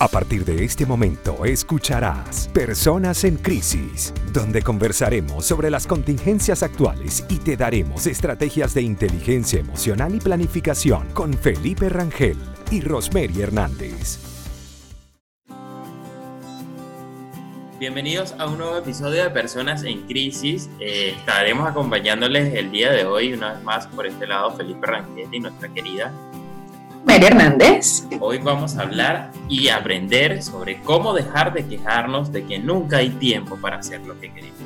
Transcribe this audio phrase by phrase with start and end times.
[0.00, 7.26] A partir de este momento escucharás Personas en Crisis, donde conversaremos sobre las contingencias actuales
[7.28, 12.36] y te daremos estrategias de inteligencia emocional y planificación con Felipe Rangel
[12.70, 14.20] y Rosemary Hernández.
[17.80, 20.70] Bienvenidos a un nuevo episodio de Personas en Crisis.
[20.78, 25.28] Eh, estaremos acompañándoles el día de hoy, una vez más por este lado, Felipe Rangel
[25.32, 26.12] y nuestra querida
[27.04, 28.04] María Hernández.
[28.20, 33.10] Hoy vamos a hablar y aprender sobre cómo dejar de quejarnos de que nunca hay
[33.10, 34.58] tiempo para hacer lo que queremos.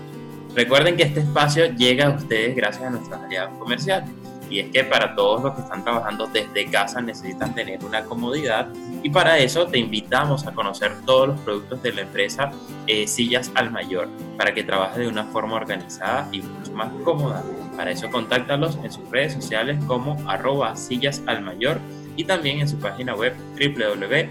[0.55, 4.11] Recuerden que este espacio llega a ustedes gracias a nuestros aliados comerciales.
[4.51, 8.69] Y es que para todos los que están trabajando desde casa necesitan tener una comodidad
[9.03, 12.51] y para eso te invitamos a conocer todos los productos de la empresa
[12.87, 17.43] eh, Sillas al Mayor para que trabajes de una forma organizada y mucho más cómoda.
[17.79, 21.81] Para eso contáctalos en sus redes sociales como arroba sillas al mayor
[22.17, 24.23] y también en su página web www.smcl.cl.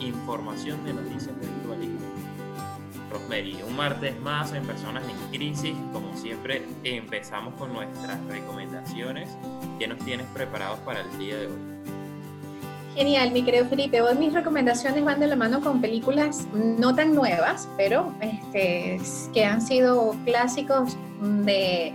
[0.00, 2.00] información de noticias de virtualismo.
[3.10, 5.74] Rosemary, un martes más en Personas en Crisis.
[5.92, 9.30] Como siempre, empezamos con nuestras recomendaciones.
[9.78, 11.78] ¿Qué nos tienes preparados para el día de hoy?
[12.94, 14.02] Genial, mi querido Felipe.
[14.02, 19.00] Hoy mis recomendaciones van de la mano con películas no tan nuevas, pero este,
[19.32, 20.96] que han sido clásicos
[21.44, 21.94] de,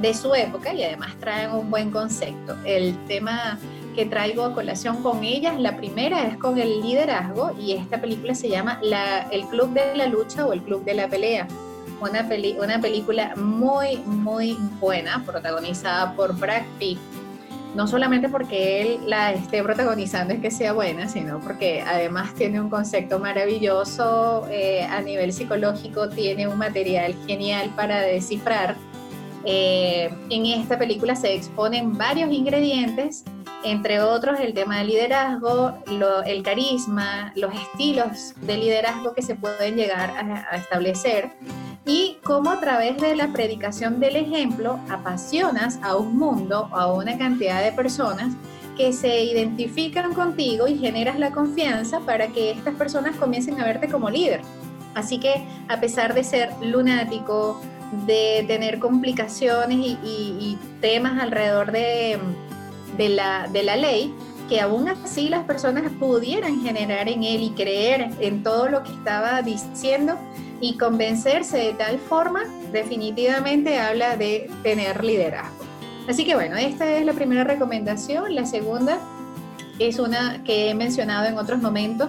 [0.00, 2.56] de su época y además traen un buen concepto.
[2.64, 3.58] El tema
[4.06, 5.58] traigo a colación con ellas.
[5.58, 8.80] La primera es con el liderazgo y esta película se llama
[9.30, 11.46] El Club de la Lucha o El Club de la Pelea.
[12.00, 12.28] Una,
[12.62, 16.98] una película muy, muy buena, protagonizada por Brad Pitt.
[17.74, 22.60] No solamente porque él la esté protagonizando es que sea buena, sino porque además tiene
[22.60, 28.76] un concepto maravilloso eh, a nivel psicológico, tiene un material genial para descifrar.
[29.44, 33.24] Eh, en esta película se exponen varios ingredientes
[33.64, 35.74] entre otros el tema del liderazgo,
[36.26, 41.32] el carisma, los estilos de liderazgo que se pueden llegar a, establecer
[41.84, 47.18] y cómo a través de la predicación del ejemplo apasionas a un mundo, a una
[47.18, 48.34] cantidad de personas
[48.76, 53.88] que se identifican contigo y generas la confianza para que estas personas comiencen a verte
[53.88, 54.42] como líder.
[54.94, 57.60] Así que a pesar de ser lunático,
[58.06, 62.18] de tener complicaciones y temas alrededor de
[62.98, 64.12] de la, de la ley,
[64.48, 68.92] que aún así las personas pudieran generar en él y creer en todo lo que
[68.92, 70.18] estaba diciendo
[70.60, 75.64] y convencerse de tal forma, definitivamente habla de tener liderazgo.
[76.08, 78.34] Así que bueno, esta es la primera recomendación.
[78.34, 78.98] La segunda
[79.78, 82.08] es una que he mencionado en otros momentos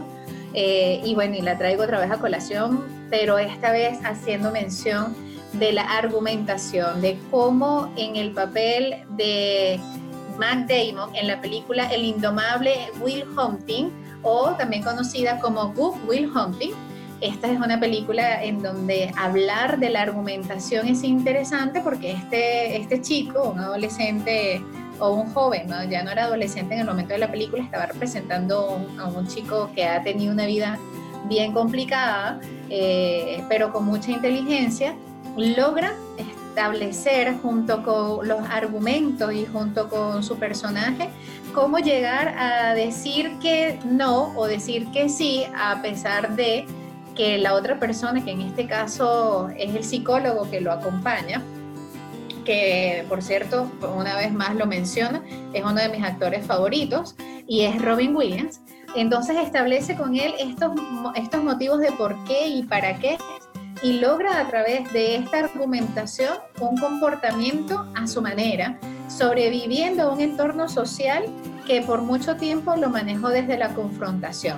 [0.54, 5.14] eh, y bueno, y la traigo otra vez a colación, pero esta vez haciendo mención
[5.54, 9.80] de la argumentación, de cómo en el papel de
[10.38, 13.90] Matt Damon en la película El indomable Will Hunting
[14.22, 16.72] o también conocida como Good Will Hunting.
[17.22, 23.02] Esta es una película en donde hablar de la argumentación es interesante porque este, este
[23.02, 24.62] chico, un adolescente
[25.00, 28.80] o un joven, ya no era adolescente en el momento de la película, estaba representando
[29.00, 30.78] a un chico que ha tenido una vida
[31.28, 32.40] bien complicada,
[32.70, 34.96] eh, pero con mucha inteligencia,
[35.38, 41.10] logra establecer junto con los argumentos y junto con su personaje
[41.54, 46.66] cómo llegar a decir que no o decir que sí a pesar de
[47.16, 51.42] que la otra persona, que en este caso es el psicólogo que lo acompaña,
[52.46, 55.22] que por cierto, una vez más lo menciono,
[55.54, 57.16] es uno de mis actores favoritos
[57.48, 58.62] y es Robin Williams.
[58.96, 60.72] Entonces establece con él estos,
[61.16, 63.18] estos motivos de por qué y para qué
[63.81, 68.78] y logra a través de esta argumentación un comportamiento a su manera,
[69.08, 71.26] sobreviviendo a un entorno social
[71.66, 74.58] que por mucho tiempo lo manejó desde la confrontación.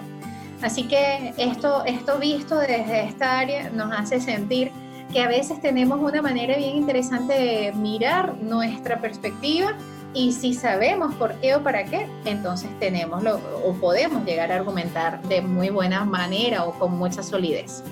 [0.62, 4.72] Así que esto, esto visto desde esta área nos hace sentir
[5.12, 9.76] que a veces tenemos una manera bien interesante de mirar nuestra perspectiva
[10.14, 14.56] y si sabemos por qué o para qué, entonces tenemos lo, o podemos llegar a
[14.56, 17.84] argumentar de muy buena manera o con mucha solidez.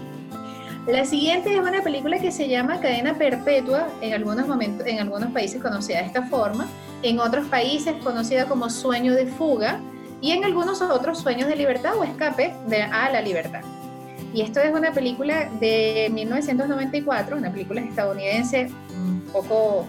[0.92, 5.32] La siguiente es una película que se llama Cadena Perpetua, en algunos momentos, en algunos
[5.32, 6.68] países conocida de esta forma,
[7.04, 9.80] en otros países conocida como Sueño de Fuga
[10.20, 13.62] y en algunos otros Sueños de Libertad o Escape de, a la Libertad.
[14.34, 19.88] Y esto es una película de 1994, una película estadounidense un poco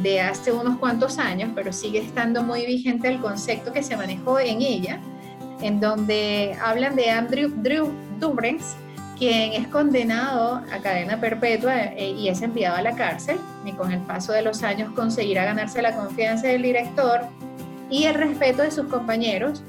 [0.00, 4.38] de hace unos cuantos años, pero sigue estando muy vigente el concepto que se manejó
[4.38, 5.00] en ella,
[5.60, 7.90] en donde hablan de Andrew Drew
[9.18, 13.90] quien es condenado a cadena perpetua eh, y es enviado a la cárcel, y con
[13.90, 17.22] el paso de los años conseguirá ganarse la confianza del director
[17.90, 19.62] y el respeto de sus compañeros,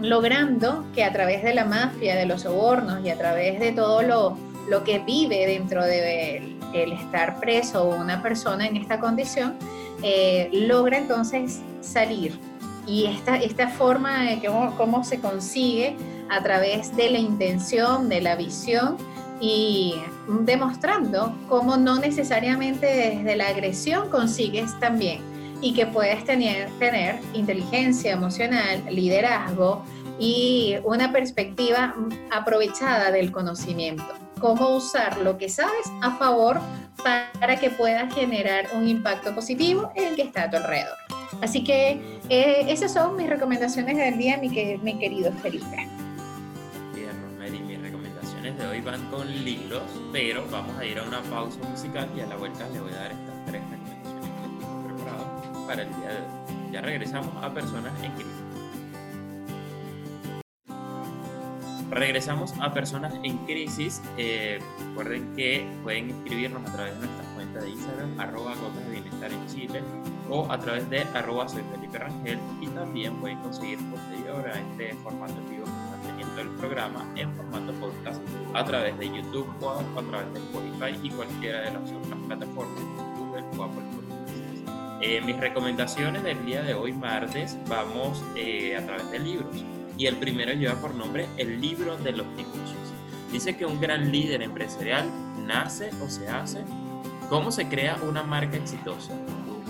[0.00, 4.02] logrando que a través de la mafia, de los sobornos y a través de todo
[4.02, 4.38] lo,
[4.68, 9.56] lo que vive dentro de el, estar preso o una persona en esta condición,
[10.02, 12.38] eh, logra entonces salir.
[12.86, 15.96] Y esta, esta forma de cómo, cómo se consigue
[16.30, 18.96] a través de la intención, de la visión
[19.40, 19.94] y
[20.42, 25.20] demostrando cómo no necesariamente desde la agresión consigues también
[25.60, 29.84] y que puedes tener, tener inteligencia emocional, liderazgo
[30.18, 31.94] y una perspectiva
[32.30, 34.04] aprovechada del conocimiento.
[34.38, 36.60] Cómo usar lo que sabes a favor
[37.02, 40.96] para que puedas generar un impacto positivo en el que está a tu alrededor.
[41.42, 44.48] Así que eh, esas son mis recomendaciones del día, mi,
[44.82, 45.99] mi querido Felipe
[48.60, 52.26] de hoy van con libros, pero vamos a ir a una pausa musical y a
[52.26, 56.08] la vuelta le voy a dar estas tres recomendaciones que tengo preparado para el día
[56.08, 56.72] de hoy.
[56.72, 58.32] Ya regresamos a Personas en Crisis.
[61.90, 64.02] Regresamos a Personas en Crisis.
[64.18, 64.58] Eh,
[64.88, 69.32] recuerden que pueden inscribirnos a través de nuestra cuenta de Instagram, arroba gotas de bienestar
[69.32, 69.82] en Chile,
[70.28, 74.94] o a través de arroba soy Felipe Rangel, y también pueden conseguir posterior a este
[74.96, 75.34] formato
[76.40, 78.20] vivo el programa en formato podcast
[78.54, 82.82] a través de YouTube o a través de Spotify y cualquiera de las otras plataformas,
[83.18, 85.00] Google o Apple Podcasts.
[85.02, 89.64] Eh, mis recomendaciones del día de hoy, martes, vamos eh, a través de libros.
[89.96, 92.92] Y el primero lleva por nombre El libro de los negocios.
[93.32, 95.08] Dice que un gran líder empresarial
[95.46, 96.64] nace o se hace.
[97.28, 99.12] ¿Cómo se crea una marca exitosa?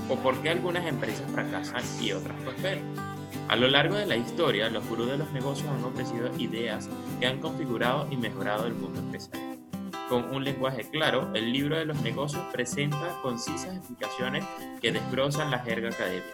[0.09, 3.10] ¿O por qué algunas empresas fracasan y otras prosperan?
[3.49, 6.89] A lo largo de la historia, los gurús de los negocios han ofrecido ideas
[7.19, 9.59] que han configurado y mejorado el mundo empresarial.
[10.09, 14.45] Con un lenguaje claro, el libro de los negocios presenta concisas explicaciones
[14.81, 16.27] que desglossan la jerga académica,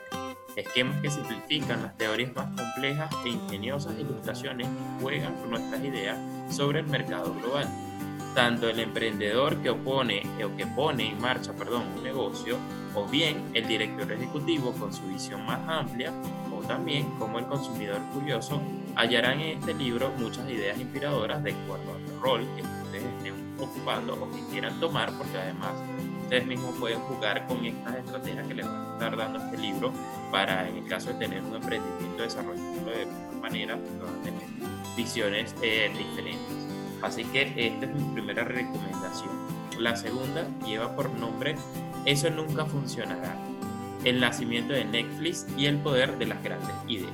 [0.56, 6.18] esquemas que simplifican las teorías más complejas e ingeniosas ilustraciones que juegan con nuestras ideas
[6.48, 7.68] sobre el mercado global.
[8.36, 12.56] Tanto el emprendedor que opone o que pone en marcha perdón, un negocio,
[12.94, 16.12] o bien el director ejecutivo con su visión más amplia,
[16.66, 18.60] también como el consumidor curioso
[18.94, 24.14] hallarán en este libro muchas ideas inspiradoras de acuerdo al rol que ustedes estén ocupando
[24.14, 25.72] o que quieran tomar, porque además
[26.22, 29.92] ustedes mismos pueden jugar con estas estrategias que les va a estar dando este libro
[30.30, 33.06] para, en el caso de tener un emprendimiento, desarrollarlo de
[33.40, 33.78] manera,
[34.22, 34.42] tener
[34.96, 36.55] visiones eh, diferentes.
[37.06, 39.30] Así que esta es mi primera recomendación.
[39.78, 41.54] La segunda lleva por nombre
[42.04, 43.36] Eso nunca funcionará
[44.04, 47.12] el nacimiento de Netflix y el poder de las grandes ideas.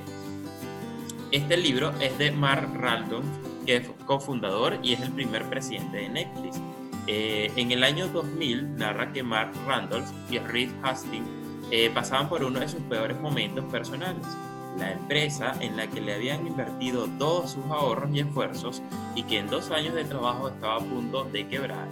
[1.31, 3.25] Este libro es de Mark Randolph,
[3.65, 6.59] que es cofundador y es el primer presidente de Netflix.
[7.07, 11.27] Eh, en el año 2000 narra que Mark Randolph y Reed Hastings
[11.71, 14.25] eh, pasaban por uno de sus peores momentos personales.
[14.77, 18.81] La empresa en la que le habían invertido todos sus ahorros y esfuerzos
[19.15, 21.87] y que en dos años de trabajo estaba a punto de quebrar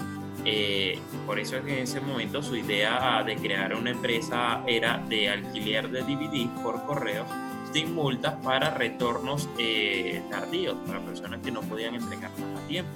[0.45, 4.97] eh, por eso es que en ese momento su idea de crear una empresa era
[4.97, 7.25] de alquiler de DVD por correo
[7.71, 12.91] sin multas para retornos eh, tardíos, para personas que no podían entregarlas a tiempo.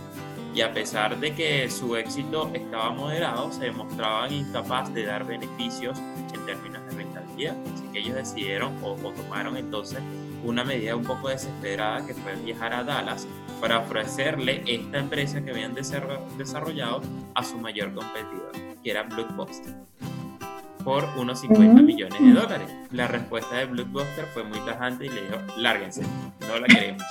[0.54, 6.00] Y a pesar de que su éxito estaba moderado, se demostraban incapaz de dar beneficios
[6.34, 7.14] en términos de rentabilidad.
[7.44, 10.00] Así que ellos decidieron o, o tomaron entonces
[10.44, 13.27] una medida un poco desesperada que fue viajar a Dallas
[13.60, 17.01] para ofrecerle esta empresa que habían desarrollado
[17.34, 18.51] a su mayor competidor,
[18.84, 19.74] que era Blockbuster,
[20.84, 22.70] por unos 50 millones de dólares.
[22.92, 26.04] La respuesta de Blockbuster fue muy tajante y le dijo, lárguense,
[26.48, 27.04] no la queremos.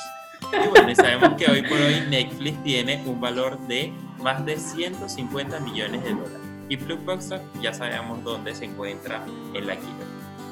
[0.52, 5.58] Y bueno, sabemos que hoy por hoy Netflix tiene un valor de más de 150
[5.60, 6.53] millones de dólares.
[6.68, 10.04] Y Blockbuster ya sabemos dónde se encuentra en la quinta.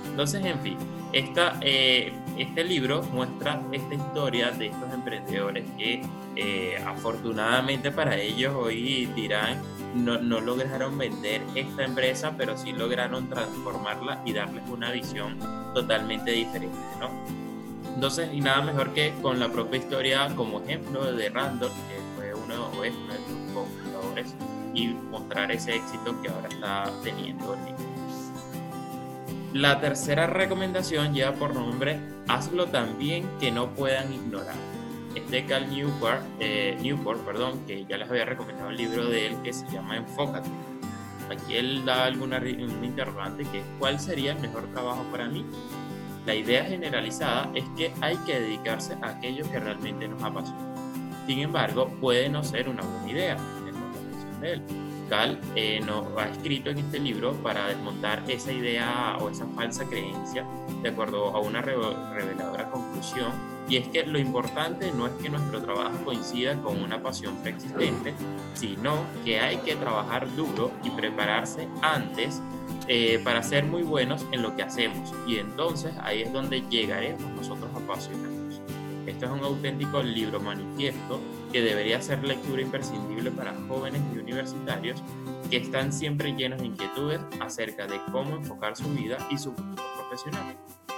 [0.05, 0.77] Entonces, en fin,
[1.13, 6.03] esta, eh, este libro muestra esta historia de estos emprendedores que
[6.37, 9.61] eh, afortunadamente para ellos hoy dirán
[9.95, 15.39] no, no, lograron vender esta empresa, pero sí lograron transformarla y darles una visión
[15.75, 17.11] totalmente diferente, ¿no?
[17.95, 22.35] Entonces, y nada mejor que con la propia historia como ejemplo de Randall, que fue
[22.35, 24.35] uno, de sus cofundadores,
[24.75, 27.57] y mostrar ese éxito que ahora está teniendo
[29.53, 34.57] La tercera recomendación lleva por nombre Hazlo también que no puedan ignorar
[35.15, 39.27] es de Cal Newport, eh, Newport perdón, que ya les había recomendado un libro de
[39.27, 40.49] él que se llama Enfócate.
[41.31, 45.45] Aquí él da alguna un interrogante que es ¿cuál sería el mejor trabajo para mí?
[46.27, 50.61] La idea generalizada es que hay que dedicarse a aquello que realmente nos apasiona.
[51.27, 53.37] Sin embargo, puede no ser una buena idea,
[54.43, 54.63] de él.
[55.09, 59.85] Cal eh, nos ha escrito en este libro para desmontar esa idea o esa falsa
[59.85, 60.47] creencia
[60.83, 65.63] de acuerdo a una reveladora conclusión y es que lo importante no es que nuestro
[65.63, 68.13] trabajo coincida con una pasión preexistente,
[68.55, 72.43] sino que hay que trabajar duro y prepararse antes
[72.89, 75.13] eh, para ser muy buenos en lo que hacemos.
[75.27, 78.61] Y entonces ahí es donde llegaremos nosotros apasionados.
[79.07, 81.21] Esto es un auténtico libro manifiesto
[81.53, 85.03] que debería ser lectura imprescindible para jóvenes y universitarios
[85.51, 89.83] que están siempre llenos de inquietudes acerca de cómo enfocar su vida y su futuro
[89.99, 90.57] profesional.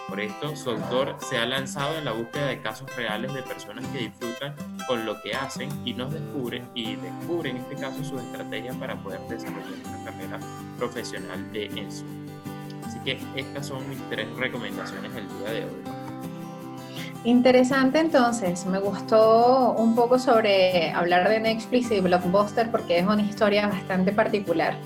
[0.08, 3.87] Por esto, su autor se ha lanzado en la búsqueda de casos reales de personas
[3.88, 4.54] que disfrutan
[4.87, 8.96] con lo que hacen y nos descubren y descubren en este caso sus estrategias para
[9.02, 10.40] poder desarrollar una carrera
[10.78, 12.32] profesional de ensueño.
[12.87, 15.93] Así que estas son mis tres recomendaciones del día de hoy.
[17.25, 23.23] Interesante entonces, me gustó un poco sobre hablar de Netflix y Blockbuster porque es una
[23.23, 24.76] historia bastante particular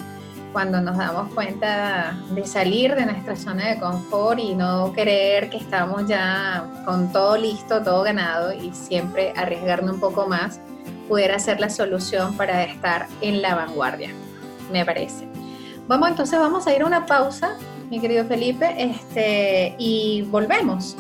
[0.52, 5.56] cuando nos damos cuenta de salir de nuestra zona de confort y no creer que
[5.56, 10.60] estamos ya con todo listo, todo ganado y siempre arriesgarnos un poco más,
[11.08, 14.10] pudiera ser la solución para estar en la vanguardia,
[14.72, 15.28] me parece.
[15.86, 17.56] Vamos entonces, vamos a ir a una pausa,
[17.90, 20.96] mi querido Felipe, este, y volvemos.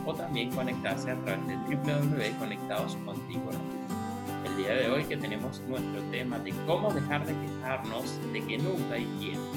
[0.05, 3.49] o también conectarse a través del www.conectadoscontigo.
[4.45, 8.57] El día de hoy que tenemos nuestro tema de cómo dejar de quejarnos de que
[8.59, 9.51] nunca hay tiempo.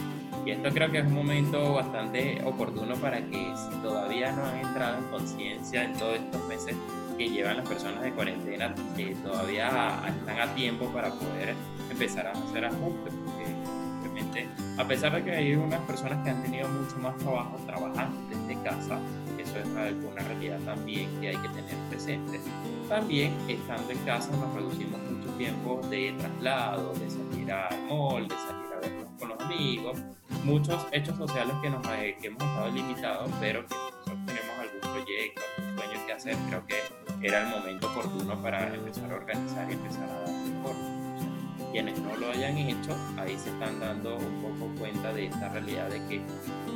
[0.44, 4.58] Y esto creo que es un momento bastante oportuno para que si todavía no han
[4.58, 6.74] entrado en conciencia en todos estos meses
[7.20, 11.54] que llevan las personas de cuarentena que todavía están a tiempo para poder
[11.90, 14.48] empezar a hacer ajustes, porque simplemente,
[14.78, 18.62] a pesar de que hay unas personas que han tenido mucho más trabajo trabajando desde
[18.62, 18.98] casa,
[19.36, 22.40] eso es una realidad también que hay que tener presente.
[22.88, 28.34] También estando en casa nos reducimos mucho tiempo de traslado, de salir al mall, de
[28.34, 29.98] salir a vernos con los amigos,
[30.42, 34.80] muchos hechos sociales que, nos, eh, que hemos estado limitados, pero que nosotros tenemos algún
[34.80, 39.70] proyecto, algún sueño que hacer, creo que era el momento oportuno para empezar a organizar
[39.70, 40.30] y empezar a dar
[40.62, 41.70] forma.
[41.72, 45.88] quienes no lo hayan hecho, ahí se están dando un poco cuenta de esta realidad
[45.88, 46.20] de que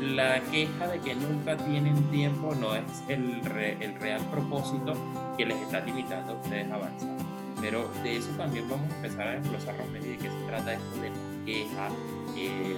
[0.01, 3.41] la queja de que nunca tienen tiempo no es el,
[3.81, 4.95] el real propósito
[5.37, 7.17] que les está limitando a ustedes a avanzar.
[7.61, 11.11] Pero de eso también vamos a empezar a desglosar de qué se trata esto de
[11.11, 11.89] la queja,
[12.37, 12.77] eh,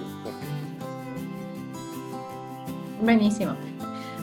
[3.01, 3.55] Buenísimo.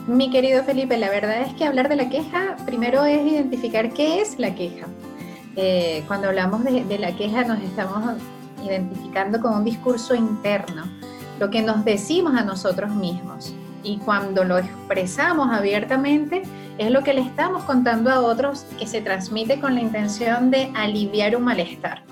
[0.07, 4.21] Mi querido Felipe, la verdad es que hablar de la queja, primero es identificar qué
[4.21, 4.85] es la queja.
[5.55, 8.21] Eh, cuando hablamos de, la queja nos estamos
[8.63, 10.83] identificando con un discurso interno,
[11.39, 13.55] lo que nos decimos a nosotros mismos.
[13.81, 16.43] Y cuando lo expresamos abiertamente,
[16.77, 20.71] es lo que le estamos contando a otros que se transmite con la intención de
[20.75, 22.03] aliviar un malestar,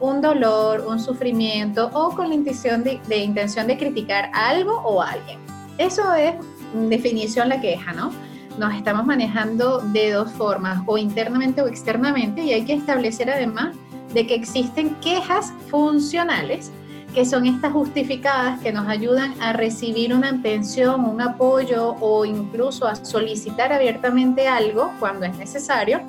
[0.00, 5.02] un dolor, un sufrimiento o con la intención de, de intención de criticar algo o
[5.02, 5.38] alguien.
[5.78, 6.34] Eso es
[6.74, 8.10] definición la queja, ¿no?
[8.58, 13.74] Nos estamos manejando de dos formas, o internamente o externamente, y hay que establecer además
[14.12, 16.70] de que existen quejas funcionales,
[17.14, 22.86] que son estas justificadas que nos ayudan a recibir una atención, un apoyo o incluso
[22.86, 26.00] a solicitar abiertamente algo cuando es necesario,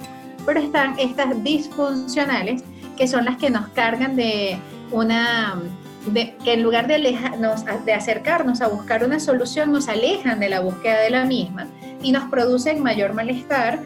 [0.45, 2.63] pero están estas disfuncionales
[2.97, 4.57] que son las que nos cargan de
[4.91, 5.55] una
[6.43, 7.17] que en lugar de,
[7.85, 11.67] de acercarnos a buscar una solución, nos alejan de la búsqueda de la misma
[12.01, 13.79] y nos producen mayor malestar,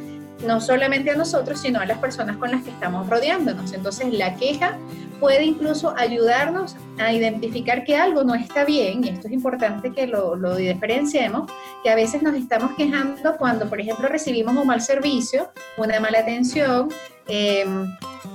[0.46, 3.74] no solamente a nosotros, sino a las personas con las que estamos rodeándonos.
[3.74, 4.78] Entonces, la queja
[5.20, 10.08] puede incluso ayudarnos a identificar que algo no está bien, y esto es importante que
[10.08, 11.50] lo, lo diferenciemos,
[11.84, 16.20] que a veces nos estamos quejando cuando, por ejemplo, recibimos un mal servicio, una mala
[16.20, 16.90] atención,
[17.28, 17.86] em,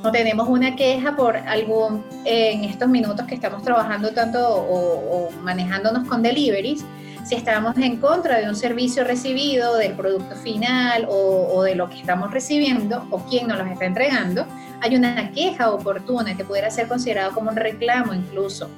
[0.05, 6.09] o tenemos una queja por algún, en estos minutos que estamos trabajando tanto o manejándonos
[6.09, 6.85] con deliveries,
[7.25, 12.01] si estamos en contra de un servicio recibido, del producto final o, de lo que
[12.01, 14.47] estamos recibiendo o quién nos los está entregando,
[14.81, 18.69] hay una queja oportuna que pudiera ser considerado como un reclamo incluso.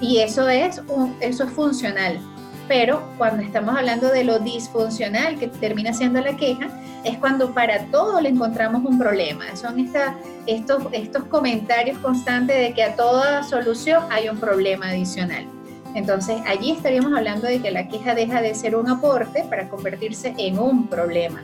[0.00, 0.82] Y eso es,
[1.20, 2.20] eso es funcional.
[2.68, 6.68] Pero cuando estamos hablando de lo disfuncional que termina siendo la queja,
[7.04, 9.44] es cuando para todo le encontramos un problema.
[9.54, 15.55] Son estos, estos comentarios constantes de que a toda solución hay un problema adicional.
[15.96, 20.34] Entonces, allí estaríamos hablando de que la queja deja de ser un aporte para convertirse
[20.36, 21.42] en un problema.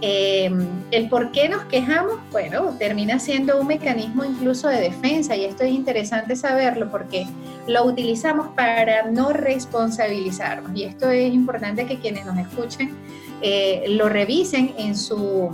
[0.00, 5.44] Em, el por qué nos quejamos, bueno, termina siendo un mecanismo incluso de defensa y
[5.44, 7.26] esto es interesante saberlo porque
[7.66, 12.96] lo utilizamos para no responsabilizarnos y esto es importante que quienes nos escuchen
[13.42, 15.50] eh, lo revisen en su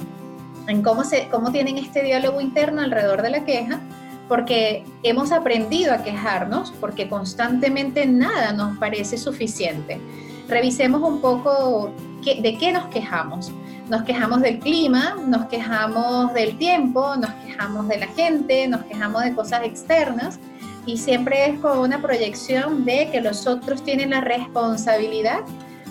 [0.69, 3.81] en cómo se cómo tienen este diálogo interno alrededor de la queja
[4.29, 10.01] porque hemos aprendido a quejarnos, porque constantemente nada nos parece suficiente.
[10.49, 11.91] Revisemos un poco
[12.25, 13.53] de qué nos quejamos.
[13.89, 19.25] Nos quejamos del clima, nos quejamos del tiempo, nos quejamos de la gente, nos quejamos
[19.25, 20.39] de cosas externas
[20.87, 25.41] y siempre es con una proyección de que los otros tienen la responsabilidad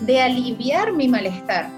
[0.01, 1.69] de aliviar mi malestar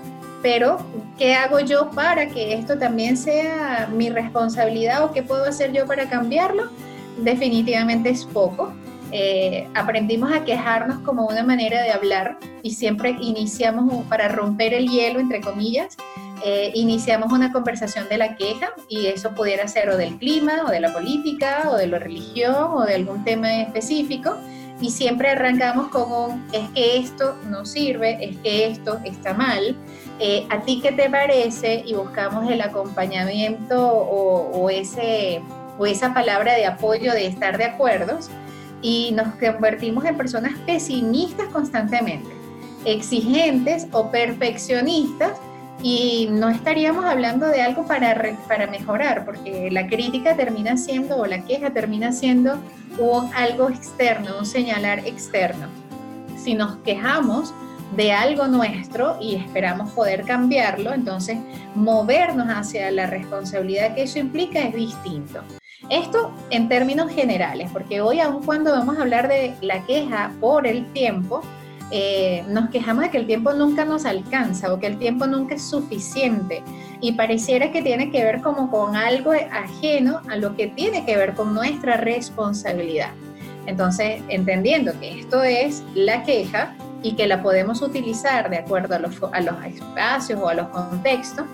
[0.45, 0.77] pero
[1.17, 5.85] ¿qué hago yo para que esto también sea mi responsabilidad o qué puedo hacer yo
[5.85, 6.69] para cambiarlo?
[7.17, 8.73] Definitivamente es poco.
[9.11, 14.89] Eh, aprendimos a quejarnos como una manera de hablar y siempre iniciamos para romper el
[14.89, 15.95] hielo, entre comillas,
[16.43, 20.69] eh, iniciamos una conversación de la queja y eso pudiera ser o del clima o
[20.69, 24.35] de la política o de la religión o de algún tema específico
[24.81, 29.77] y siempre arrancamos con un es que esto no sirve, es que esto está mal
[30.19, 31.83] eh, ¿A ti qué te parece?
[31.85, 35.41] Y buscamos el acompañamiento o, ese,
[35.77, 38.19] o esa palabra de apoyo de estar de acuerdo
[38.81, 42.29] y nos convertimos en personas pesimistas constantemente,
[42.85, 45.31] exigentes o perfeccionistas
[45.81, 51.25] y no estaríamos hablando de algo para, para mejorar, porque la crítica termina siendo o
[51.25, 52.57] la queja termina siendo
[52.97, 55.67] un, algo externo, un señalar externo.
[56.37, 57.53] Si nos quejamos,
[57.95, 61.37] de algo nuestro y esperamos poder cambiarlo, entonces
[61.75, 65.41] movernos hacia la responsabilidad que eso implica es distinto.
[65.89, 70.65] Esto en términos generales, porque hoy aun cuando vamos a hablar de la queja por
[70.65, 71.41] el tiempo,
[71.91, 75.53] eh, nos quejamos de que el tiempo nunca nos alcanza o que el tiempo nunca
[75.53, 76.63] es suficiente
[76.99, 81.15] y pareciera que tiene que ver como con algo ajeno a lo que tiene que
[81.15, 83.11] ver con nuestra responsabilidad.
[83.67, 88.99] Entonces, entendiendo que esto es la queja, y que la podemos utilizar de acuerdo a
[88.99, 89.13] los,
[89.65, 91.45] espacios o a los contextos,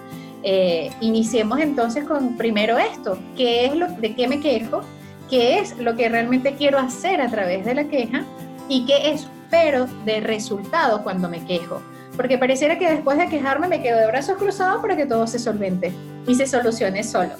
[0.43, 4.81] eh, iniciemos entonces con primero esto, ¿qué es lo, ¿de qué me quejo?
[5.29, 8.23] ¿Qué es lo que realmente quiero hacer a través de la queja?
[8.67, 11.81] ¿Y qué espero de resultado cuando me quejo?
[12.17, 15.39] Porque pareciera que después de quejarme me quedo de brazos cruzados para que todo se
[15.39, 15.93] solvente
[16.27, 17.31] y se solucione solo.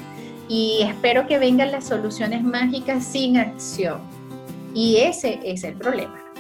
[0.48, 4.02] Y espero que vengan las soluciones mágicas sin acción.
[4.74, 6.31] Y ese es el problema.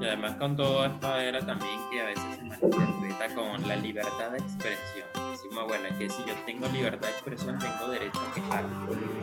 [0.00, 4.30] Y además con todo esto era también que a veces se malinterpreta con la libertad
[4.30, 5.06] de expresión.
[5.30, 8.76] Decimos, bueno, es que si yo tengo libertad de expresión tengo derecho a quejarme.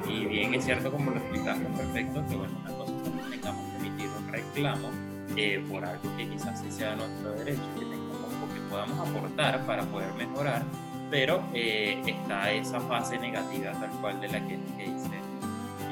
[0.08, 3.72] Y bien es cierto como lo explicaste perfecto, que bueno, una cosa es que tengamos
[3.72, 4.92] que emitir un reclamo
[5.36, 9.66] eh, por algo que quizás sí sea nuestro derecho, que tengamos o que podamos aportar
[9.66, 10.62] para poder mejorar,
[11.10, 15.27] pero eh, está esa fase negativa tal cual de la que, que dice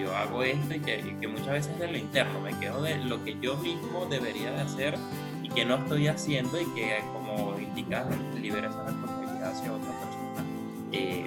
[0.05, 3.37] yo hago esto y que, muchas veces de lo interno, me quedo de lo que
[3.41, 4.95] yo mismo debería de hacer
[5.41, 8.05] y que no estoy haciendo y que como indica
[8.39, 10.45] libera esa responsabilidad hacia otra persona
[10.91, 11.25] eh,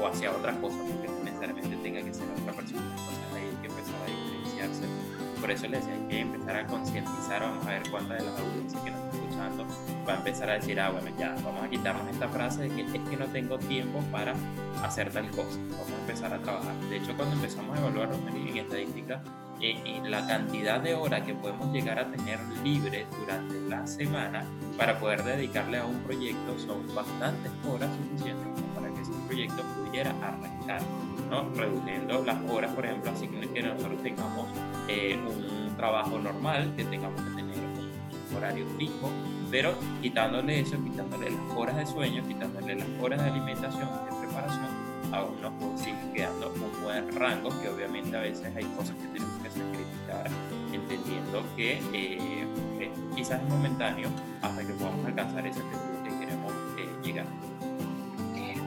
[0.00, 3.66] o hacia otra cosa, porque no necesariamente tenga que ser otra persona, entonces hay que
[3.66, 5.09] empezar a diferenciarse.
[5.40, 8.82] Por eso les decía, que empezar a concientizar, vamos a ver cuántas de las audiencias
[8.82, 9.66] que nos están escuchando
[10.06, 12.82] va a empezar a decir, ah, bueno, ya, vamos a quitarnos esta frase de que
[12.82, 14.34] es que no tengo tiempo para
[14.82, 15.58] hacer tal cosa.
[15.70, 16.74] Vamos a empezar a trabajar.
[16.88, 19.22] De hecho, cuando empezamos a evaluar en estadística,
[19.60, 24.44] eh, la cantidad de horas que podemos llegar a tener libres durante la semana
[24.78, 30.10] para poder dedicarle a un proyecto son bastantes horas suficientes para que ese proyecto pudiera
[30.22, 30.80] arrancar,
[31.28, 31.50] ¿no?
[31.54, 34.48] reduciendo las horas, por ejemplo, así que nosotros tengamos
[34.90, 39.10] eh, un trabajo normal, que tengamos que tener un horario fijo,
[39.50, 44.68] pero quitándole eso, quitándole las horas de sueño, quitándole las horas de alimentación, de preparación,
[45.12, 49.34] aún nos sigue quedando un buen rango, que obviamente a veces hay cosas que tenemos
[49.42, 50.30] que sacrificar,
[50.72, 54.08] entendiendo que eh, quizás es momentáneo
[54.42, 57.26] hasta que podamos alcanzar ese objetivo que queremos eh, llegar.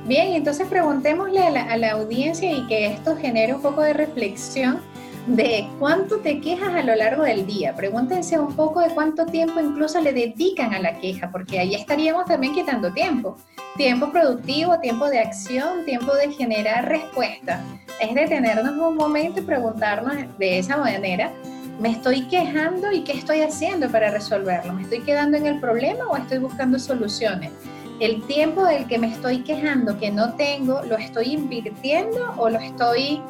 [0.05, 3.93] Bien, entonces preguntémosle a la, a la audiencia y que esto genere un poco de
[3.93, 4.81] reflexión
[5.27, 7.73] de cuánto te quejas a lo largo del día.
[7.75, 12.25] Pregúntense un poco de cuánto tiempo incluso le dedican a la queja, porque ahí estaríamos
[12.25, 13.37] también quitando tiempo.
[13.77, 17.63] Tiempo productivo, tiempo de acción, tiempo de generar respuesta.
[18.01, 21.31] Es detenernos un momento y preguntarnos de esa manera,
[21.79, 24.73] ¿me estoy quejando y qué estoy haciendo para resolverlo?
[24.73, 27.51] ¿Me estoy quedando en el problema o estoy buscando soluciones?
[27.99, 32.59] El tiempo del que me estoy quejando que no tengo, ¿lo estoy invirtiendo o lo
[32.59, 33.21] estoy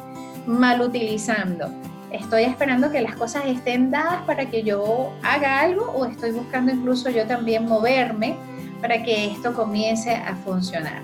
[0.46, 1.68] mal utilizando.
[2.10, 6.72] Estoy esperando que las cosas estén dadas para que yo haga algo o estoy buscando
[6.72, 8.36] incluso yo también moverme
[8.80, 11.02] para que esto comience a funcionar.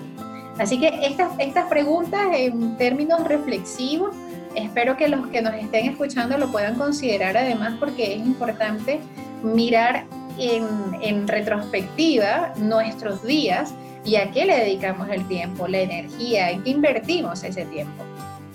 [0.59, 4.15] Así que estas, estas preguntas en términos reflexivos,
[4.55, 9.01] espero que los que nos estén escuchando lo puedan considerar además porque es importante
[9.43, 10.05] mirar
[10.39, 10.65] en,
[11.01, 13.75] en retrospectiva nuestros días
[14.05, 18.05] y a qué le dedicamos el tiempo, la energía, en qué invertimos ese tiempo.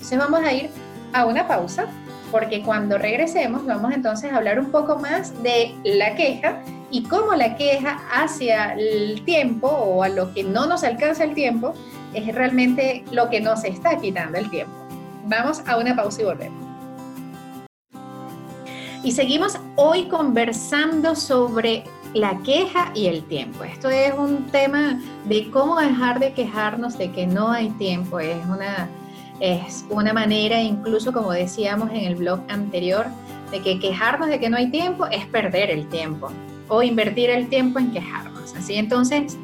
[0.05, 0.69] Entonces vamos a ir
[1.13, 1.87] a una pausa
[2.31, 7.33] porque cuando regresemos vamos entonces a hablar un poco más de la queja y cómo
[7.33, 11.73] la queja hacia el tiempo o a lo que no nos alcanza el tiempo
[12.13, 14.71] es realmente lo que nos está quitando el tiempo.
[15.25, 16.63] Vamos a una pausa y volvemos.
[19.03, 23.63] Y seguimos hoy conversando sobre la queja y el tiempo.
[23.63, 28.19] Esto es un tema de cómo dejar de quejarnos de que no hay tiempo.
[28.19, 28.87] Es una
[29.39, 33.07] es una manera, incluso como decíamos en el blog anterior,
[33.51, 36.29] de que quejarnos de que no hay tiempo es perder el tiempo
[36.67, 38.55] o invertir el tiempo en quejarnos.
[38.55, 39.37] Así entonces,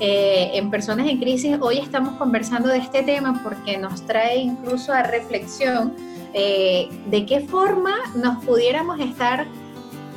[0.00, 4.92] eh, en Personas en Crisis hoy estamos conversando de este tema porque nos trae incluso
[4.92, 5.94] a reflexión
[6.34, 9.46] eh, de qué forma nos pudiéramos estar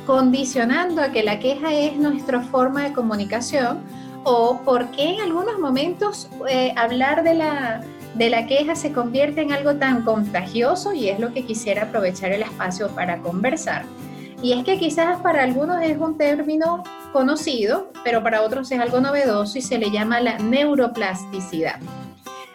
[0.06, 3.80] condicionando a que la queja es nuestra forma de comunicación
[4.24, 7.84] o por qué en algunos momentos eh, hablar de la
[8.14, 12.32] de la queja se convierte en algo tan contagioso y es lo que quisiera aprovechar
[12.32, 13.84] el espacio para conversar.
[14.42, 19.00] Y es que quizás para algunos es un término conocido, pero para otros es algo
[19.00, 21.78] novedoso y se le llama la neuroplasticidad.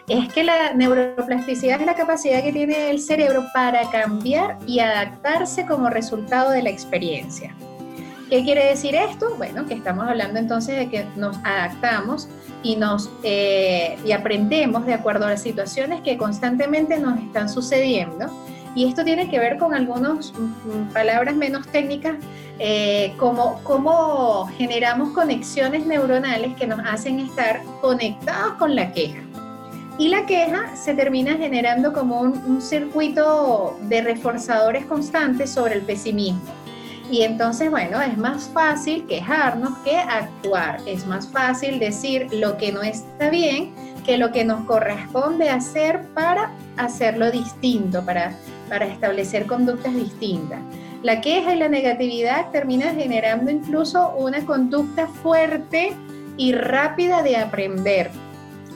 [0.06, 5.66] Es que la neuroplasticidad es la capacidad que tiene el cerebro para cambiar y adaptarse
[5.66, 7.54] como resultado de la experiencia.
[8.30, 9.34] ¿Qué quiere decir esto?
[9.36, 12.28] Bueno, que estamos hablando entonces de que nos adaptamos
[12.62, 18.26] y, nos, eh, y aprendemos de acuerdo a las situaciones que constantemente nos están sucediendo.
[18.74, 22.16] Y esto tiene que ver con algunas mm, mm, palabras menos técnicas,
[22.58, 29.20] eh, como cómo generamos conexiones neuronales que nos hacen estar conectados con la queja.
[29.98, 35.82] Y la queja se termina generando como un, un circuito de reforzadores constantes sobre el
[35.82, 36.57] pesimismo.
[37.10, 40.80] Y entonces, bueno, es más fácil quejarnos que actuar.
[40.86, 43.72] Es más fácil decir lo que no está bien
[44.08, 48.34] que lo que nos corresponde hacer para hacerlo distinto, para,
[48.70, 50.60] para establecer conductas distintas.
[51.02, 55.94] La queja y la negatividad terminan generando incluso una conducta fuerte
[56.38, 58.10] y rápida de aprender.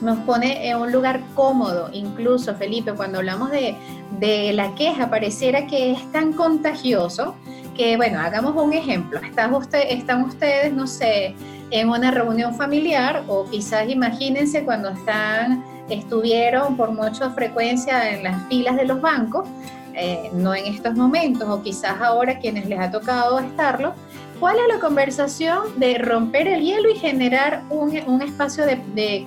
[0.01, 3.75] Nos pone en un lugar cómodo, incluso Felipe, cuando hablamos de,
[4.19, 7.35] de la queja, pareciera que es tan contagioso
[7.73, 9.19] que, bueno, hagamos un ejemplo.
[9.19, 11.35] Están, usted, están ustedes, no sé,
[11.71, 18.47] en una reunión familiar o quizás imagínense cuando están, estuvieron por mucha frecuencia en las
[18.47, 19.47] filas de los bancos,
[19.95, 23.93] eh, no en estos momentos o quizás ahora quienes les ha tocado estarlo.
[24.39, 29.25] ¿Cuál es la conversación de romper el hielo y generar un, un espacio de, de,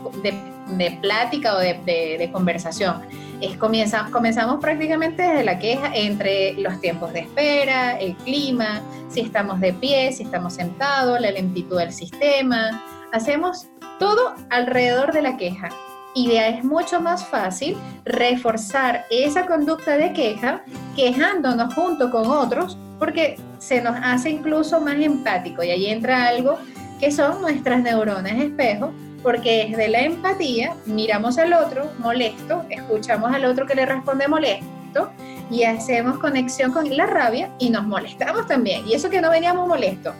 [0.76, 3.02] de, plática o de conversación?
[3.40, 9.20] Es comienza, comenzamos prácticamente desde la queja entre los tiempos de espera, el clima, si
[9.20, 12.82] estamos de pie, si estamos sentados, la lentitud del sistema.
[13.12, 13.68] Hacemos
[13.98, 15.68] todo alrededor de la queja.
[16.14, 20.62] Y es mucho más fácil reforzar esa conducta de queja
[20.94, 26.58] quejándonos junto con otros porque se nos hace incluso más empático y ahí entra algo
[26.98, 28.94] que son nuestras neuronas espejo
[29.26, 35.10] porque desde la empatía miramos al otro molesto, escuchamos al otro que le responde molesto
[35.50, 38.86] y hacemos conexión con la rabia y nos molestamos también.
[38.86, 40.14] Y eso que no veníamos molestos.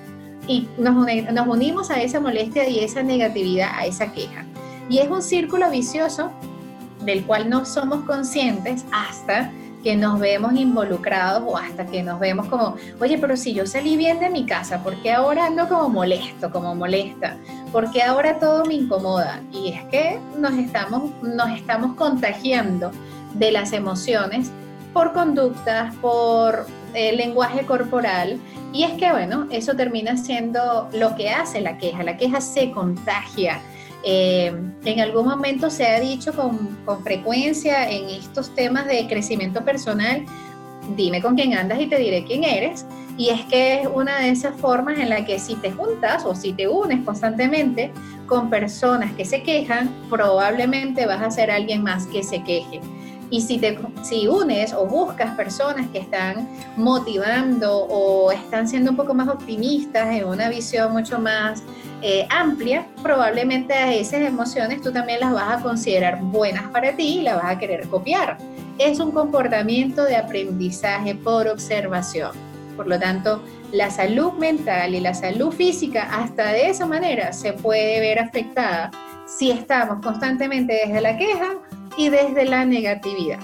[0.49, 4.45] Y nos, nos unimos a esa molestia y esa negatividad, a esa queja.
[4.91, 6.33] Y es un círculo vicioso
[7.05, 9.53] del cual no somos conscientes hasta
[9.87, 13.97] que nos vemos involucrados o hasta que nos vemos como, oye, pero si yo salí
[13.97, 17.37] bien de mi casa, ¿por qué ahora ando como molesto, como molesta?
[17.77, 19.43] porque ahora todo me incomoda.
[19.53, 22.91] Y es que nos estamos, nos estamos contagiando
[23.35, 24.51] de las emociones
[24.93, 28.41] por conductas, por eh, lenguaje corporal.
[28.73, 32.03] Y es que, bueno, eso termina siendo lo que hace la queja.
[32.03, 33.61] La queja se contagia.
[34.03, 34.55] Eh,
[34.85, 40.25] en algún momento se ha dicho con, con frecuencia en estos temas de crecimiento personal,
[40.97, 42.87] dime con quién andas y te diré quién eres.
[43.19, 46.35] Y es que es una de esas formas en la que si te juntas o
[46.35, 47.91] si te unes constantemente
[48.27, 52.81] con personas que se quejan, probablemente vas a ser alguien más que se queje.
[53.31, 58.97] Y si te si unes o buscas personas que están motivando o están siendo un
[58.97, 61.63] poco más optimistas en una visión mucho más
[62.03, 67.19] eh, amplia, probablemente a esas emociones tú también las vas a considerar buenas para ti
[67.19, 68.39] y las vas a querer copiar.
[68.79, 72.31] Es un comportamiento de aprendizaje por observación.
[72.77, 77.55] Por lo tanto, la salud mental y la salud física hasta de esa manera se
[77.55, 78.91] puede ver afectada
[79.27, 81.55] si estamos constantemente desde la queja
[81.97, 83.41] y desde la negatividad.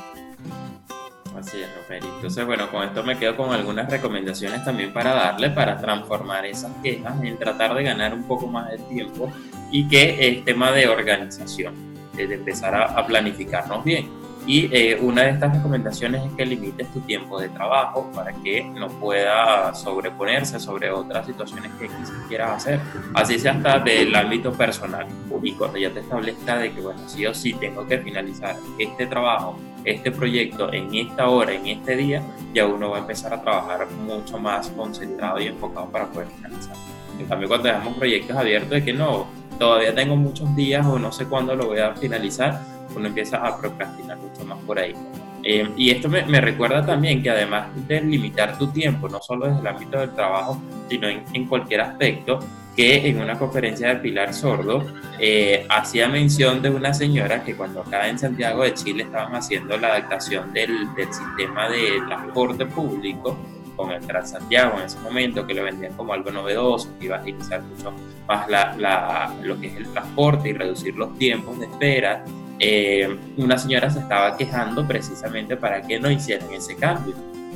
[1.38, 2.06] Así es, Rosmery.
[2.16, 6.72] Entonces, bueno, con esto me quedo con algunas recomendaciones también para darle, para transformar esas
[6.82, 9.32] quejas en tratar de ganar un poco más de tiempo
[9.70, 11.74] y que el tema de organización,
[12.14, 14.21] de empezar a planificarnos bien.
[14.46, 18.64] Y eh, una de estas recomendaciones es que limites tu tiempo de trabajo para que
[18.64, 21.88] no pueda sobreponerse sobre otras situaciones que
[22.28, 22.80] quieras hacer.
[23.14, 25.06] Así sea hasta del ámbito personal.
[25.42, 29.06] Y cuando ya te establezca de que, bueno, sí o sí tengo que finalizar este
[29.06, 33.40] trabajo, este proyecto en esta hora, en este día, ya uno va a empezar a
[33.40, 36.76] trabajar mucho más concentrado y enfocado para poder finalizar.
[37.18, 39.26] En cambio, cuando dejamos proyectos abiertos de que no,
[39.58, 42.60] todavía tengo muchos días o no sé cuándo lo voy a finalizar,
[42.96, 44.94] uno empieza a procrastinar mucho más por ahí.
[45.42, 49.46] Eh, y esto me, me, recuerda también que además de limitar tu tiempo, no solo
[49.46, 52.38] desde el ámbito del trabajo, sino en, en cualquier aspecto,
[52.76, 54.86] que en una conferencia de Pilar Sordo
[55.18, 59.76] eh, hacía mención de una señora que cuando acá en Santiago de Chile estaban haciendo
[59.76, 63.36] la adaptación del, del sistema de transporte público
[63.76, 67.20] con el Transantiago en ese momento, que lo vendían como algo novedoso, que iba a
[67.20, 67.92] agilizar mucho
[68.26, 72.24] más la, la, lo que es el transporte y reducir los tiempos de espera
[72.64, 77.12] eh, una señora se estaba quejando precisamente para que no hicieran ese cambio.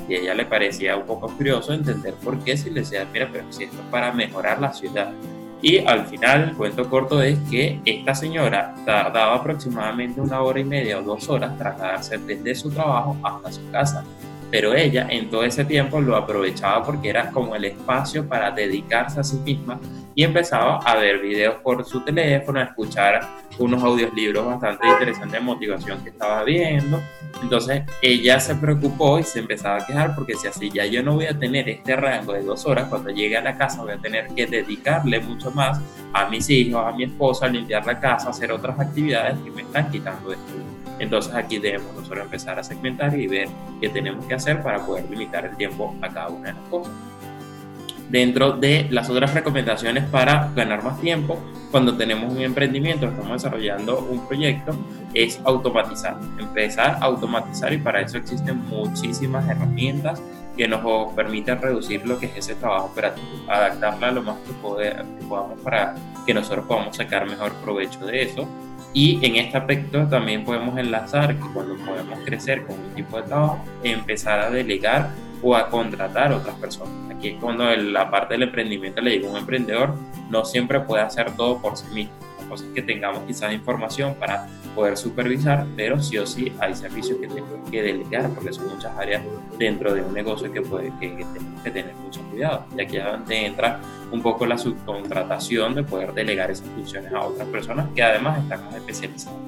[0.08, 3.28] Y a ella le parecía un poco curioso entender por qué si le decía, mira,
[3.32, 5.12] pero si esto es para mejorar la ciudad.
[5.62, 10.64] Y al final, el cuento corto es que esta señora tardaba aproximadamente una hora y
[10.64, 14.04] media o dos horas trasladarse desde su trabajo hasta su casa.
[14.50, 19.20] Pero ella en todo ese tiempo lo aprovechaba porque era como el espacio para dedicarse
[19.20, 19.78] a sí misma
[20.16, 23.20] y empezaba a ver videos por su teléfono, a escuchar
[23.59, 27.02] unos audiolibros bastante interesantes de motivación que estaba viendo.
[27.42, 31.16] Entonces ella se preocupó y se empezaba a quejar porque si así ya yo no
[31.16, 33.98] voy a tener este rango de dos horas, cuando llegue a la casa voy a
[33.98, 35.83] tener que dedicarle mucho más
[36.14, 39.50] a mis hijos, a mi esposa, a limpiar la casa, a hacer otras actividades que
[39.50, 40.52] me están quitando esto.
[40.98, 43.48] Entonces aquí debemos nosotros empezar a segmentar y ver
[43.83, 46.92] qué tenemos que hacer para poder limitar el tiempo a cada una de las cosas
[48.08, 51.40] dentro de las otras recomendaciones para ganar más tiempo
[51.70, 54.74] cuando tenemos un emprendimiento, estamos desarrollando un proyecto,
[55.12, 60.22] es automatizar, empezar a automatizar y para eso existen muchísimas herramientas
[60.56, 64.52] que nos permiten reducir lo que es ese trabajo operativo, adaptarla lo más que,
[65.28, 68.48] podamos para que nosotros podamos sacar mejor provecho de eso.
[68.94, 73.24] Y en este aspecto también podemos enlazar que cuando podemos crecer con un tipo de
[73.24, 75.10] trabajo, empezar a delegar
[75.42, 76.92] o a contratar a otras personas.
[77.11, 79.94] Aquí es cuando la parte del emprendimiento le llega a un emprendedor,
[80.31, 82.12] no siempre puede hacer todo por sí mismo.
[82.40, 86.75] La cosa es que tengamos quizás información para poder supervisar, pero sí o sí hay
[86.75, 89.22] servicios que tenemos que delegar porque son muchas áreas
[89.59, 92.66] dentro de un negocio que, puede, que, tenemos que tener mucho cuidado.
[92.77, 93.81] Y aquí es donde entra
[94.12, 98.64] un poco la subcontratación de poder delegar esas funciones a otras personas que además están
[98.66, 99.40] más especializadas.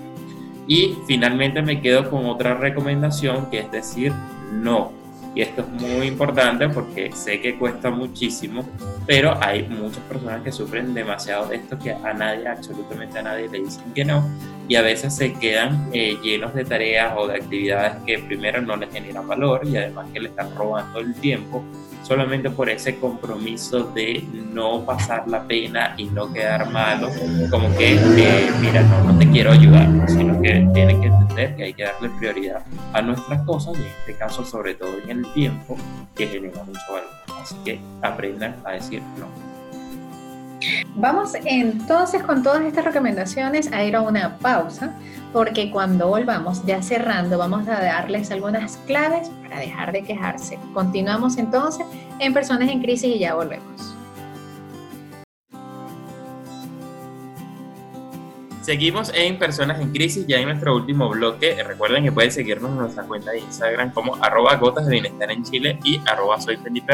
[0.66, 4.12] Y finalmente me quedo con otra recomendación que es decir
[4.52, 4.92] no
[5.38, 8.68] y esto es muy importante porque sé que cuesta muchísimo,
[9.06, 13.48] pero hay muchas personas que sufren demasiado de esto que a nadie, absolutamente a nadie
[13.48, 14.28] le dicen que no.
[14.66, 18.74] Y a veces se quedan eh, llenos de tareas o de actividades que primero no
[18.74, 21.62] les generan valor y además que le están robando el tiempo
[22.08, 27.10] solamente por ese compromiso de no pasar la pena y no quedar malo,
[27.50, 31.64] como que, eh, mira, no, no te quiero ayudar, sino que tienen que entender que
[31.64, 32.62] hay que darle prioridad
[32.94, 35.76] a nuestras cosas y en este caso sobre todo en el tiempo
[36.16, 37.10] que genera mucho valor.
[37.42, 39.57] Así que aprendan a decir no.
[40.94, 44.94] Vamos entonces con todas estas recomendaciones a ir a una pausa,
[45.32, 50.58] porque cuando volvamos ya cerrando vamos a darles algunas claves para dejar de quejarse.
[50.74, 51.86] Continuamos entonces
[52.18, 53.94] en Personas en Crisis y ya volvemos.
[58.68, 61.56] Seguimos en Personas en Crisis, ya en nuestro último bloque.
[61.62, 65.42] Recuerden que pueden seguirnos en nuestra cuenta de Instagram como arroba gotas de bienestar en
[65.42, 66.92] Chile y arroba soy Felipe.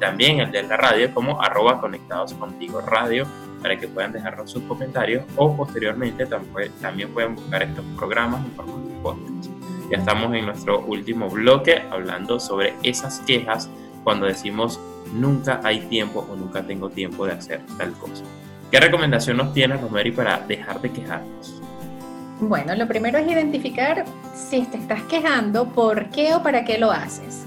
[0.00, 3.26] También el de la radio como arroba conectados contigo radio
[3.62, 9.02] para que puedan dejarnos sus comentarios o posteriormente también pueden buscar estos programas en formato
[9.02, 9.50] podcast.
[9.90, 13.70] Ya estamos en nuestro último bloque hablando sobre esas quejas
[14.04, 14.78] cuando decimos
[15.12, 18.24] nunca hay tiempo o nunca tengo tiempo de hacer tal cosa.
[18.70, 21.62] ¿Qué recomendación nos tiene Rosemary para dejar de quejarnos?
[22.40, 24.04] Bueno, lo primero es identificar
[24.34, 27.46] si te estás quejando, por qué o para qué lo haces.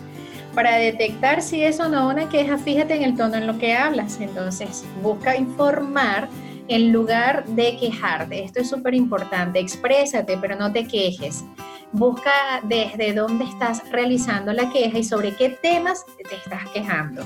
[0.56, 3.76] Para detectar si es o no una queja, fíjate en el tono en lo que
[3.76, 4.20] hablas.
[4.20, 6.28] Entonces, busca informar
[6.68, 8.44] en lugar de quejarte.
[8.44, 9.60] Esto es súper importante.
[9.60, 11.44] Exprésate, pero no te quejes.
[11.92, 12.32] Busca
[12.64, 17.24] desde dónde estás realizando la queja y sobre qué temas te estás quejando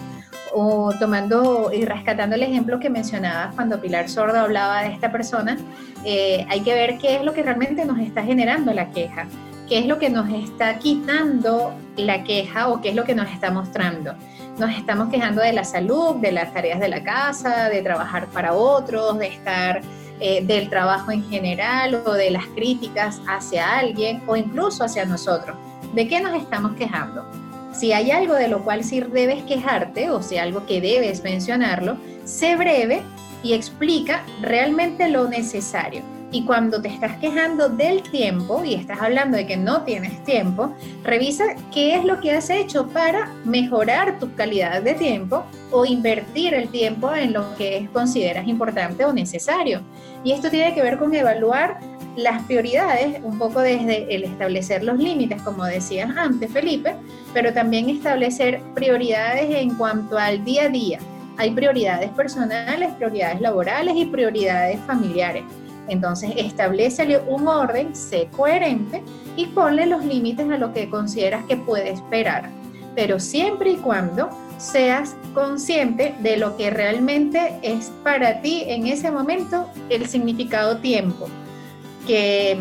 [0.53, 5.57] o tomando y rescatando el ejemplo que mencionabas cuando Pilar Sordo hablaba de esta persona,
[6.05, 9.27] eh, hay que ver qué es lo que realmente nos está generando la queja,
[9.67, 13.29] qué es lo que nos está quitando la queja o qué es lo que nos
[13.29, 14.13] está mostrando.
[14.57, 18.53] Nos estamos quejando de la salud, de las tareas de la casa, de trabajar para
[18.53, 19.81] otros, de estar
[20.19, 25.57] eh, del trabajo en general o de las críticas hacia alguien o incluso hacia nosotros.
[25.93, 27.25] ¿De qué nos estamos quejando?
[27.73, 31.97] Si hay algo de lo cual sí debes quejarte o si algo que debes mencionarlo,
[32.23, 33.01] sé breve
[33.41, 36.12] y explica realmente lo necesario.
[36.33, 40.73] Y cuando te estás quejando del tiempo y estás hablando de que no tienes tiempo,
[41.03, 46.55] revisa qué es lo que has hecho para mejorar tu calidad de tiempo o invertir
[46.55, 49.81] el tiempo en lo que consideras importante o necesario.
[50.23, 51.79] Y esto tiene que ver con evaluar
[52.15, 56.95] las prioridades, un poco desde el establecer los límites, como decías antes, Felipe,
[57.35, 60.97] pero también establecer prioridades en cuanto al día a día.
[61.37, 65.43] Hay prioridades personales, prioridades laborales y prioridades familiares.
[65.87, 69.03] Entonces, establecele un orden, sé coherente
[69.35, 72.49] y ponle los límites a lo que consideras que puede esperar,
[72.95, 79.11] pero siempre y cuando seas consciente de lo que realmente es para ti en ese
[79.11, 81.27] momento el significado tiempo
[82.07, 82.57] que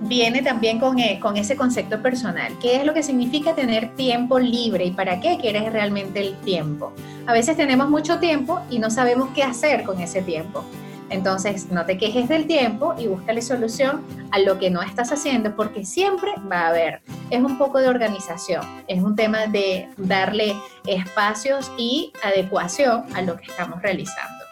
[0.00, 2.52] viene también con, eh, ese concepto personal.
[2.60, 6.92] ¿Qué es lo que significa tener tiempo libre y para qué quieres realmente el tiempo?
[7.26, 10.64] A veces tenemos mucho tiempo y no sabemos qué hacer con ese tiempo.
[11.10, 15.54] Entonces, no te quejes del tiempo y búscale solución a lo que no estás haciendo,
[15.54, 17.00] porque siempre va a haber.
[17.30, 20.54] Es un poco de organización, es un tema de darle
[20.86, 24.44] espacios y adecuación a lo que estamos realizando.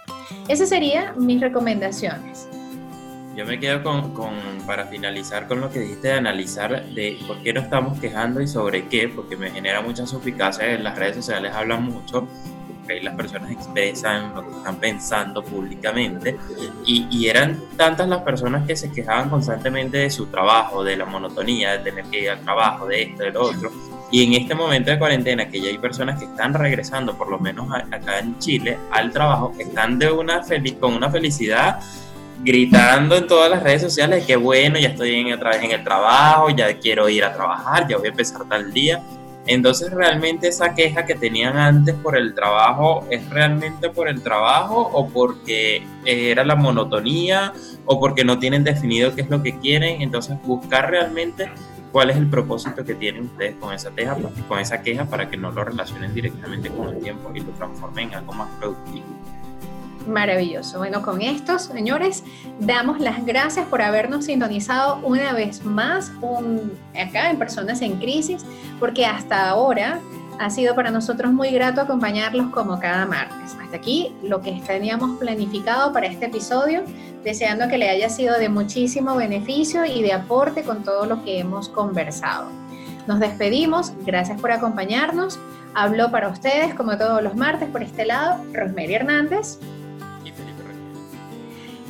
[0.49, 2.49] Esas serían mis recomendaciones.
[3.37, 4.13] Yo me quedo con,
[4.65, 8.47] para finalizar con lo que dijiste de analizar de por qué nos estamos quejando y
[8.47, 12.29] sobre qué, porque me genera mucha suspicacia, en las redes sociales hablan mucho,
[13.03, 16.37] las personas expresan lo que están pensando públicamente,
[16.87, 21.05] y, y, eran tantas las personas que se quejaban constantemente de su trabajo, de la
[21.05, 23.71] monotonía, de tener que ir al trabajo, de esto, de lo otro,
[24.11, 27.39] y en este momento de cuarentena, que ya hay personas que están regresando, por lo
[27.39, 30.43] menos acá en Chile, al trabajo, están de una
[30.79, 31.81] con una felicidad
[32.45, 36.51] gritando en todas las redes sociales que bueno, ya estoy en, vez en el trabajo,
[36.51, 39.03] ya quiero ir a trabajar, ya voy a empezar tal día.
[39.47, 44.91] Entonces realmente esa queja que tenían antes por el trabajo es realmente por el trabajo
[44.93, 47.53] o porque era la monotonía
[47.85, 50.01] o porque no tienen definido qué es lo que quieren.
[50.01, 51.51] Entonces buscar realmente
[51.93, 54.17] cuál es el propósito que tienen ustedes con esa queja,
[54.49, 58.09] con esa queja para que no lo relacionen directamente con el tiempo y lo transformen
[58.09, 59.05] en algo más productivo.
[60.07, 60.79] Maravilloso.
[60.79, 62.25] Bueno, con estos, señores,
[62.61, 66.13] damos las gracias por habernos sintonizado una vez más
[66.93, 68.45] acá en Personas en Crisis,
[68.79, 70.01] porque hasta ahora
[70.39, 73.57] ha sido para nosotros muy grato acompañarlos como cada martes.
[73.63, 76.83] Hasta aquí lo que teníamos planificado para este episodio,
[77.23, 81.39] deseando que le haya sido de muchísimo beneficio y de aporte con todo lo que
[81.39, 82.49] hemos conversado.
[83.07, 85.39] Nos despedimos, gracias por acompañarnos.
[85.75, 89.59] Habló para ustedes, como todos los martes, por este lado, Rosemary Hernández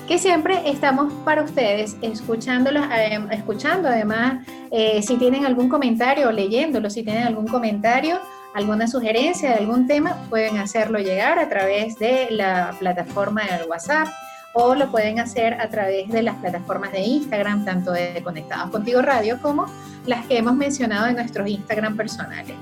[0.07, 6.91] que siempre estamos para ustedes, escuchándolos, eh, escuchando además, eh, si tienen algún comentario, leyéndolo,
[6.91, 8.21] si tienen algún comentario,
[8.55, 14.09] alguna sugerencia de algún tema, pueden hacerlo llegar a través de la plataforma del WhatsApp
[14.53, 19.03] o lo pueden hacer a través de las plataformas de Instagram, tanto de Conectados Contigo
[19.03, 19.67] Radio como
[20.07, 22.55] las que hemos mencionado en nuestros Instagram personales.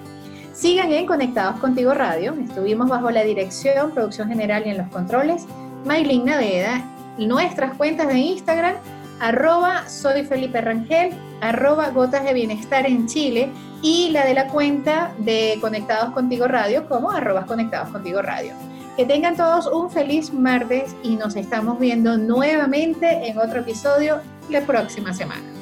[0.54, 2.34] Sigan en Conectados Contigo Radio.
[2.34, 5.44] Estuvimos bajo la dirección, producción general y en los controles,
[5.84, 8.74] Maylin Naveda nuestras cuentas de Instagram,
[9.20, 13.50] arroba soy Felipe Rangel, arroba Gotas de Bienestar en Chile
[13.82, 18.52] y la de la cuenta de Conectados Contigo Radio como arroba Conectados Contigo Radio.
[18.96, 24.60] Que tengan todos un feliz martes y nos estamos viendo nuevamente en otro episodio la
[24.62, 25.61] próxima semana.